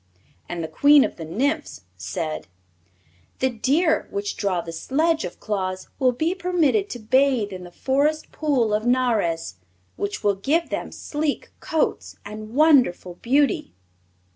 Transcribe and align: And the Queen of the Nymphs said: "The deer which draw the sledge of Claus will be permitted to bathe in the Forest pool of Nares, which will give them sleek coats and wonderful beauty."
And 0.49 0.63
the 0.63 0.67
Queen 0.67 1.03
of 1.03 1.17
the 1.17 1.25
Nymphs 1.25 1.81
said: 1.95 2.47
"The 3.37 3.51
deer 3.51 4.07
which 4.09 4.35
draw 4.35 4.59
the 4.61 4.71
sledge 4.73 5.23
of 5.25 5.39
Claus 5.39 5.89
will 5.99 6.11
be 6.11 6.33
permitted 6.33 6.89
to 6.89 6.99
bathe 6.99 7.53
in 7.53 7.65
the 7.65 7.71
Forest 7.71 8.31
pool 8.31 8.73
of 8.73 8.83
Nares, 8.83 9.57
which 9.97 10.23
will 10.23 10.33
give 10.37 10.71
them 10.71 10.91
sleek 10.91 11.51
coats 11.59 12.15
and 12.25 12.55
wonderful 12.55 13.19
beauty." 13.21 13.75